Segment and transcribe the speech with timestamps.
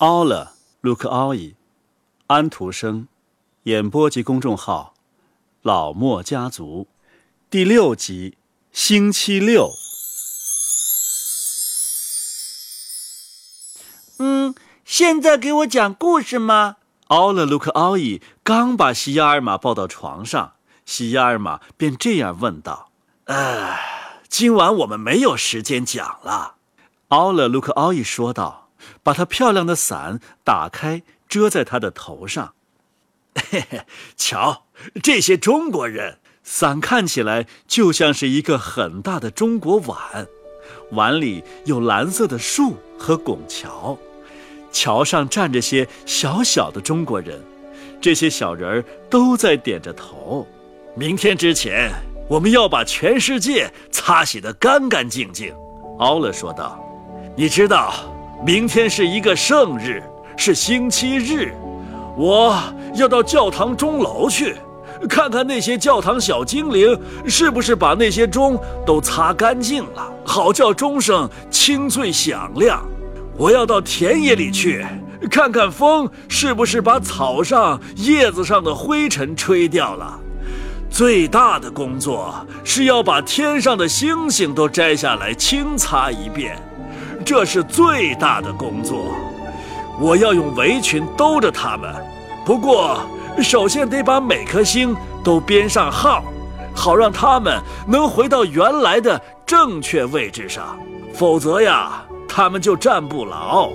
[0.00, 1.56] 奥了，卢克奥伊，
[2.28, 3.06] 安徒生，
[3.64, 4.94] 演播及公众号，
[5.60, 6.88] 老莫家族，
[7.50, 8.38] 第六集，
[8.72, 9.72] 星期六。
[14.16, 14.54] 嗯，
[14.86, 16.78] 现在给我讲故事吗？
[17.08, 20.54] 奥了，卢克奥伊刚把西亚尔玛抱到床上，
[20.86, 22.90] 西亚尔玛便这样问道
[23.28, 26.54] ：“哎，今晚我们没有时间讲了。”
[27.08, 28.59] 奥了，卢克奥伊说道。
[29.02, 32.54] 把他漂亮的伞打开，遮在他的头上。
[33.50, 33.82] 嘿嘿，
[34.16, 34.66] 瞧，
[35.02, 40.26] 这些中国人，伞看起来就像是一个很大的中国碗，
[40.90, 43.96] 碗里有蓝色的树和拱桥，
[44.72, 47.40] 桥上站着些小小的中国人，
[48.00, 50.46] 这些小人儿都在点着头。
[50.96, 51.92] 明天之前，
[52.28, 55.54] 我们要把全世界擦洗得干干净净。
[56.00, 56.84] 奥勒说道
[57.36, 57.92] ：“你知道。”
[58.42, 60.02] 明天是一个圣日，
[60.34, 61.52] 是星期日，
[62.16, 62.58] 我
[62.94, 64.56] 要到教堂钟楼去，
[65.06, 72.82] 看看那些教堂小精灵是不是把那些钟都擦干净了，好叫钟声清脆响亮。
[73.36, 74.86] 我要到田野里去，
[75.30, 80.18] 看看风是不是把草上叶子上的灰尘吹掉了。
[80.88, 86.56] 最大的工作是要把天上的星星都摘下来清擦一遍。
[87.24, 89.14] 这是最大的工作，
[90.00, 91.94] 我要用围裙兜着它们。
[92.44, 93.00] 不过，
[93.42, 96.24] 首先得把每颗星都编上号，
[96.74, 100.78] 好让它们能回到原来的正确位置上。
[101.14, 103.70] 否则呀，它们就站不牢。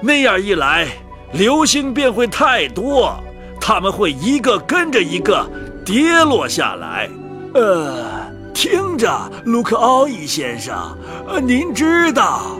[0.00, 0.86] 那样一来，
[1.32, 3.14] 流星便会太多，
[3.60, 5.44] 它们会一个跟着一个
[5.84, 7.10] 跌落下来。
[7.54, 8.04] 呃，
[8.54, 9.10] 听着，
[9.44, 12.57] 卢克奥伊先生，呃，您知道。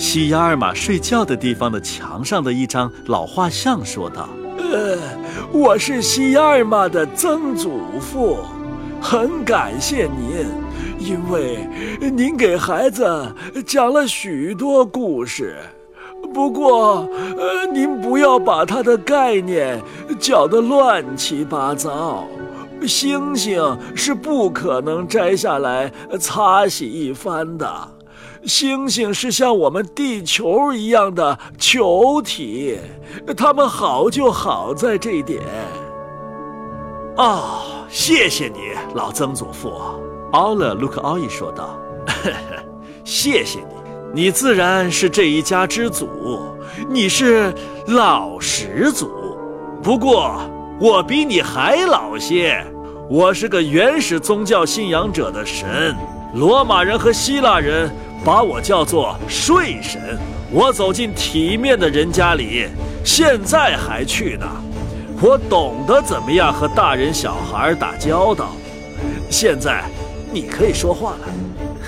[0.00, 4.98] 西亚尔玛睡觉的地方的墙上的一张老画像说道：“呃，
[5.52, 8.38] 我是西亚尔玛的曾祖父，
[8.98, 10.46] 很感谢您，
[10.98, 11.68] 因为
[12.10, 13.30] 您给孩子
[13.66, 15.54] 讲了许多故事。
[16.32, 17.06] 不过，
[17.36, 19.78] 呃，您不要把他的概念
[20.18, 22.26] 搅得乱七八糟。
[22.86, 27.68] 星星是不可能摘下来擦洗一番的。”
[28.46, 32.78] 星星是像我们地球一样的球体，
[33.36, 35.42] 它们好就好在这一点。
[37.16, 39.72] 哦，谢谢你，老曾祖父。
[40.32, 41.78] 奥勒卢克奥伊说道
[43.04, 43.58] ：“谢谢
[44.14, 46.08] 你，你自然是这一家之祖，
[46.88, 47.52] 你是
[47.88, 49.36] 老始祖。
[49.82, 50.40] 不过
[50.80, 52.64] 我比你还老些，
[53.10, 55.94] 我是个原始宗教信仰者的神。
[56.34, 60.18] 罗马人和希腊人。”把我叫做睡神，
[60.50, 62.68] 我走进体面的人家里，
[63.02, 64.46] 现在还去呢。
[65.22, 68.50] 我懂得怎么样和大人小孩打交道。
[69.30, 69.84] 现在，
[70.32, 71.18] 你可以说话了。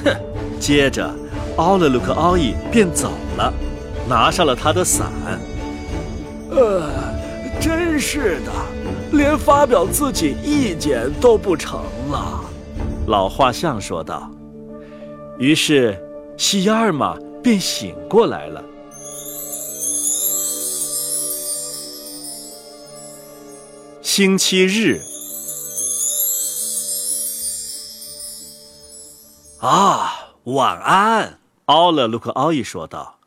[0.05, 0.17] 哼！
[0.59, 1.11] 接着，
[1.57, 3.53] 奥勒鲁克奥伊便走了，
[4.09, 5.09] 拿上了他的伞。
[6.51, 6.89] 呃，
[7.61, 8.53] 真是的，
[9.13, 12.41] 连发表自己意见都不成了。
[13.07, 14.31] 老画像说道。
[15.39, 15.99] 于是。
[16.43, 18.65] 西亚尔玛便醒过来了。
[24.03, 25.01] 星期日，
[29.61, 33.21] 啊，晚安，奥勒卢克奥伊说道。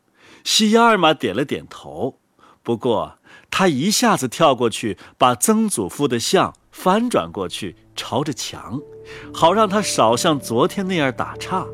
[0.44, 2.20] 西亚尔玛点了点头，
[2.62, 3.18] 不过
[3.50, 8.82] 他一下子跳过去，把曾祖父的像翻转过去，朝着墙，
[9.34, 11.66] 好让他少像昨天那样打岔。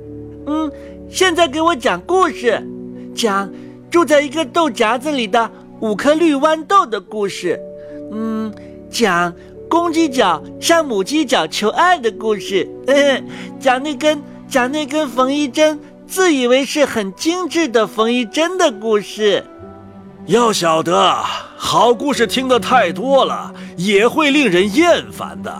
[0.45, 0.71] 嗯。
[1.11, 2.65] 现在给我讲故事，
[3.13, 3.51] 讲
[3.89, 5.51] 住在一个豆荚子里的
[5.81, 7.59] 五颗绿豌豆的故事。
[8.13, 8.51] 嗯，
[8.89, 9.33] 讲
[9.69, 12.65] 公鸡脚向母鸡脚求爱的故事。
[12.87, 13.27] 嗯
[13.59, 15.77] 讲那根讲那根缝衣针
[16.07, 19.43] 自以为是很精致的缝衣针的故事。
[20.27, 21.13] 要晓得，
[21.57, 25.53] 好故事听得太多了也会令人厌烦的。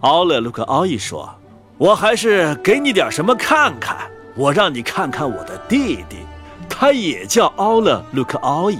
[0.00, 1.30] 奥勒鲁克奥伊说
[1.78, 3.96] ：“我还是给你点什么看看。”
[4.36, 6.18] 我让你看看我的弟弟，
[6.68, 8.78] 他也叫奥勒卢克奥伊，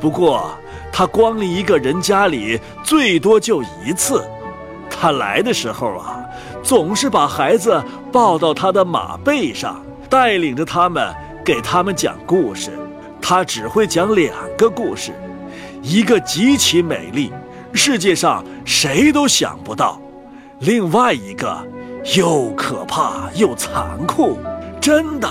[0.00, 0.50] 不过
[0.92, 4.24] 他光临一个人家里最多就一次。
[4.90, 6.20] 他来的时候啊，
[6.62, 9.80] 总是把孩子抱到他的马背上，
[10.10, 11.14] 带领着他们
[11.44, 12.70] 给他们讲故事。
[13.20, 15.12] 他只会讲两个故事，
[15.80, 17.32] 一个极其美丽，
[17.72, 20.00] 世界上谁都想不到；
[20.58, 21.56] 另外一个
[22.16, 24.36] 又可怕又残酷。
[24.82, 25.28] 真的，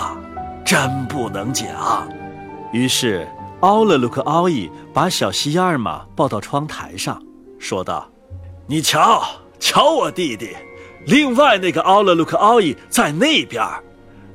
[0.64, 2.08] 真不能讲。
[2.72, 3.28] 于是，
[3.60, 7.22] 奥勒鲁克奥伊把小西亚尔玛抱到窗台上，
[7.60, 8.10] 说道
[8.66, 9.22] ：“你瞧，
[9.60, 10.56] 瞧我弟弟，
[11.06, 13.62] 另外那个奥勒鲁克奥伊在那边，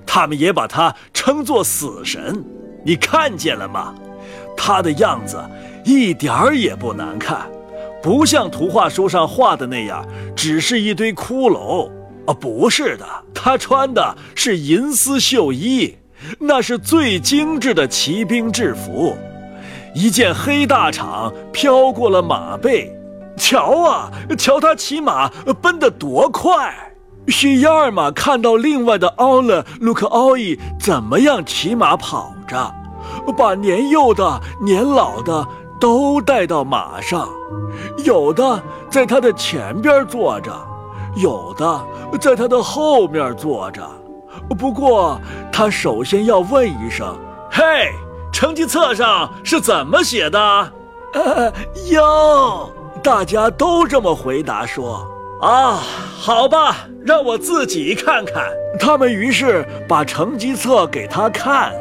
[0.07, 2.45] 他们也把他称作死神。
[2.85, 3.95] 你看见了吗？
[4.55, 5.43] 他的样子
[5.83, 7.51] 一点儿也不难看，
[8.03, 11.91] 不像图画书上画的那样，只是一堆骷髅。
[12.27, 13.07] 哦，不是的，
[13.47, 15.95] 他穿的是银丝绣衣。”
[16.41, 19.17] 那是最精致的骑兵制服，
[19.95, 22.91] 一件黑大氅飘过了马背，
[23.37, 25.31] 瞧啊，瞧他骑马
[25.63, 26.75] 奔得多快！
[27.29, 32.75] 西亚尔玛看到另外的奥勒卢克奥伊怎么样骑马跑着，
[33.37, 35.47] 把年幼的、年老的
[35.79, 37.29] 都带到马上，
[38.05, 38.61] 有的
[38.91, 40.51] 在他的前边坐着，
[41.17, 41.85] 有的
[42.21, 43.83] 在他的后面坐着。
[44.59, 45.19] 不过，
[45.53, 47.17] 他首先要问一声
[47.51, 47.63] ：“嘿，
[48.33, 50.39] 成绩册上是怎么写的？”
[51.15, 51.53] 呃，
[51.91, 52.71] 哟，
[53.03, 55.07] 大家都这么回答说
[55.41, 55.81] ：“啊，
[56.19, 58.45] 好吧，让我自己看看。”
[58.79, 61.73] 他们于是把成绩册给他看，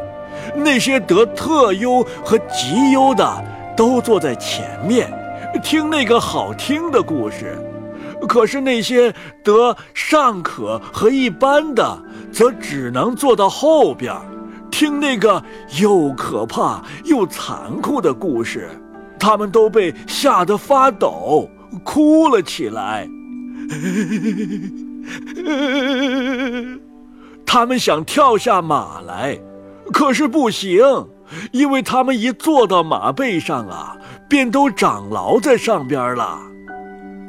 [0.56, 3.30] 那些得特优和极优的
[3.76, 5.12] 都坐在前面，
[5.62, 7.60] 听那个好听的故事。
[8.28, 9.14] 可是那些
[9.44, 14.14] 得尚可和一般的，则只能坐到后边，
[14.72, 15.44] 听那个
[15.80, 18.70] 又可怕又残酷的故事。
[19.20, 21.50] 他们都被吓得发抖，
[21.84, 23.08] 哭了起来。
[27.46, 29.40] 他们想跳下马来，
[29.94, 30.80] 可是不行，
[31.52, 33.96] 因为他们一坐到马背上啊，
[34.28, 36.40] 便都长牢在上边了。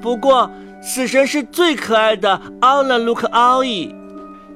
[0.01, 0.51] 不过。
[0.87, 3.93] 死神是最可爱的奥拉卢克奥伊，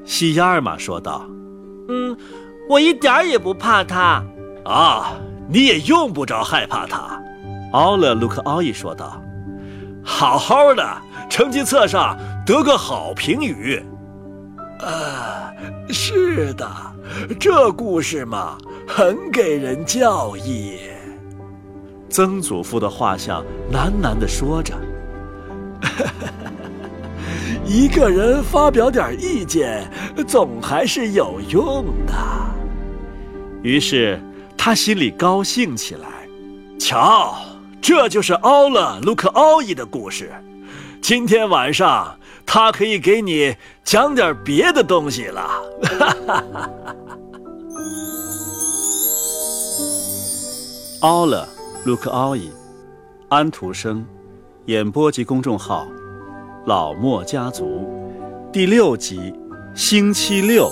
[0.05, 1.27] 西亚尔玛说道
[1.91, 2.17] ：“嗯，
[2.69, 4.23] 我一点儿也不怕他。
[4.65, 5.15] 啊，
[5.49, 7.21] 你也用不着害怕他。”
[7.75, 9.21] 奥拉卢克奥伊说道
[10.05, 12.17] ：“好好的，成绩册上
[12.47, 13.83] 得个好评语。”
[14.79, 15.53] 啊，
[15.89, 16.71] 是的，
[17.41, 18.57] 这故事嘛，
[18.87, 20.79] 很给人教益。
[22.09, 24.73] 曾祖父的画像喃喃地说着。
[27.67, 29.87] 一个人发表点意见，
[30.27, 32.15] 总还是有用的。
[33.63, 34.19] 于是
[34.57, 36.09] 他心里高兴起来。
[36.79, 37.37] 瞧，
[37.81, 40.33] 这就是奥勒卢克奥伊的故事。
[41.01, 43.55] 今天晚上他可以给你
[43.85, 45.51] 讲点别的东西了。
[51.01, 51.47] 奥勒
[51.85, 52.51] 卢克奥伊，
[53.29, 54.05] 安徒生。
[54.71, 55.89] 演播及公众号：
[56.65, 57.85] 老莫家族，
[58.53, 59.35] 第六集，
[59.75, 60.71] 星期六。